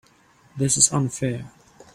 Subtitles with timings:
[0.57, 1.51] This is unfair.